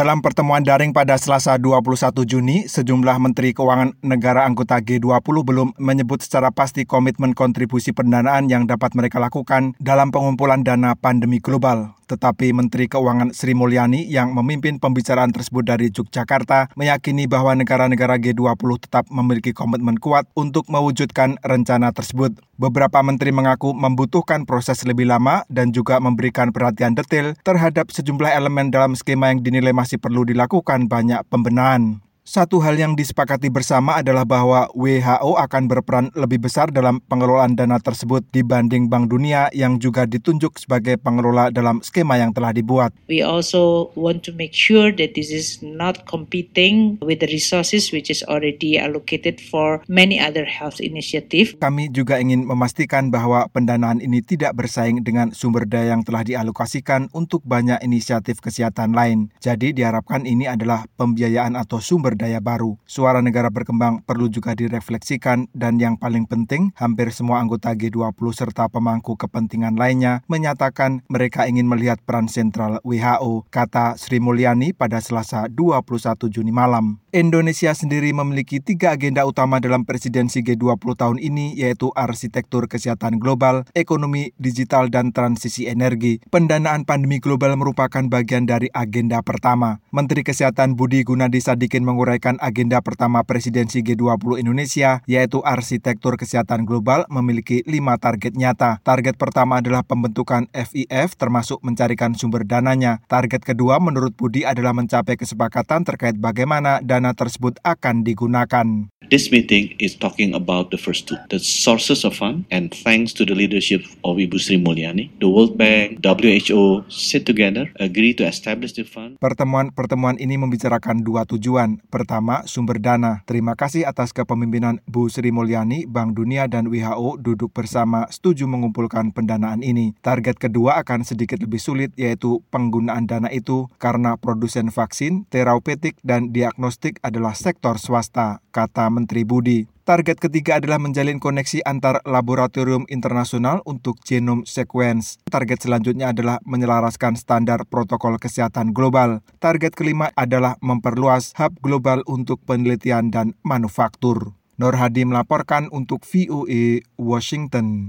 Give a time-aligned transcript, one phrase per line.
[0.00, 6.24] Dalam pertemuan daring pada Selasa 21 Juni, sejumlah Menteri Keuangan negara anggota G20 belum menyebut
[6.24, 11.99] secara pasti komitmen kontribusi pendanaan yang dapat mereka lakukan dalam pengumpulan dana pandemi global.
[12.10, 18.82] Tetapi Menteri Keuangan Sri Mulyani yang memimpin pembicaraan tersebut dari Yogyakarta meyakini bahwa negara-negara G20
[18.82, 22.34] tetap memiliki komitmen kuat untuk mewujudkan rencana tersebut.
[22.58, 28.74] Beberapa menteri mengaku membutuhkan proses lebih lama dan juga memberikan perhatian detail terhadap sejumlah elemen
[28.74, 32.02] dalam skema yang dinilai masih perlu dilakukan banyak pembenahan.
[32.30, 37.82] Satu hal yang disepakati bersama adalah bahwa WHO akan berperan lebih besar dalam pengelolaan dana
[37.82, 42.94] tersebut dibanding Bank Dunia yang juga ditunjuk sebagai pengelola dalam skema yang telah dibuat.
[43.10, 48.14] We also want to make sure that this is not competing with the resources which
[48.14, 51.58] is already allocated for many other health initiative.
[51.58, 57.10] Kami juga ingin memastikan bahwa pendanaan ini tidak bersaing dengan sumber daya yang telah dialokasikan
[57.10, 59.34] untuk banyak inisiatif kesehatan lain.
[59.42, 62.76] Jadi diharapkan ini adalah pembiayaan atau sumber daya baru.
[62.84, 68.68] Suara negara berkembang perlu juga direfleksikan dan yang paling penting, hampir semua anggota G20 serta
[68.68, 75.48] pemangku kepentingan lainnya menyatakan mereka ingin melihat peran sentral WHO, kata Sri Mulyani pada Selasa
[75.48, 77.00] 21 Juni malam.
[77.10, 83.66] Indonesia sendiri memiliki tiga agenda utama dalam presidensi G20 tahun ini, yaitu arsitektur kesehatan global,
[83.74, 86.22] ekonomi digital, dan transisi energi.
[86.30, 89.82] Pendanaan pandemi global merupakan bagian dari agenda pertama.
[89.90, 97.04] Menteri Kesehatan Budi Gunadi Sadikin menguraikan agenda pertama presidensi G20 Indonesia, yaitu arsitektur kesehatan global
[97.12, 98.80] memiliki lima target nyata.
[98.80, 103.04] Target pertama adalah pembentukan FIF termasuk mencarikan sumber dananya.
[103.04, 108.88] Target kedua menurut Budi adalah mencapai kesepakatan terkait bagaimana dan dana tersebut akan digunakan.
[109.10, 113.26] This meeting is talking about the first two, the sources of fund, and thanks to
[113.26, 118.70] the leadership of Ibu Sri Mulyani, the World Bank, WHO sit together, agree to establish
[118.78, 119.18] the fund.
[119.18, 121.82] Pertemuan-pertemuan ini membicarakan dua tujuan.
[121.90, 123.26] Pertama, sumber dana.
[123.26, 129.10] Terima kasih atas kepemimpinan Bu Sri Mulyani, Bank Dunia dan WHO duduk bersama setuju mengumpulkan
[129.10, 129.90] pendanaan ini.
[130.06, 136.30] Target kedua akan sedikit lebih sulit yaitu penggunaan dana itu karena produsen vaksin, terapeutik dan
[136.30, 139.64] diagnostik adalah sektor swasta, kata Menteri Budi.
[139.88, 145.16] Target ketiga adalah menjalin koneksi antar laboratorium internasional untuk genome sequence.
[145.26, 149.24] Target selanjutnya adalah menyelaraskan standar protokol kesehatan global.
[149.40, 154.36] Target kelima adalah memperluas hub global untuk penelitian dan manufaktur.
[154.60, 157.88] Nur Hadi melaporkan untuk VOA Washington.